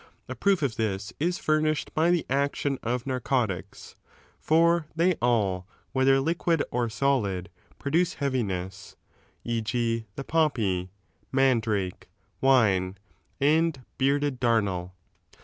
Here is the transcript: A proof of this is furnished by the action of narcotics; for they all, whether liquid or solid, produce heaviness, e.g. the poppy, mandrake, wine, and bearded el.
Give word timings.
A 0.27 0.33
proof 0.33 0.63
of 0.63 0.77
this 0.77 1.13
is 1.19 1.37
furnished 1.37 1.93
by 1.93 2.09
the 2.09 2.25
action 2.27 2.79
of 2.81 3.05
narcotics; 3.05 3.95
for 4.39 4.87
they 4.95 5.13
all, 5.21 5.67
whether 5.91 6.19
liquid 6.19 6.63
or 6.71 6.89
solid, 6.89 7.51
produce 7.77 8.15
heaviness, 8.15 8.95
e.g. 9.45 10.07
the 10.15 10.23
poppy, 10.23 10.89
mandrake, 11.31 12.09
wine, 12.41 12.97
and 13.39 13.85
bearded 13.99 14.43
el. 14.43 14.95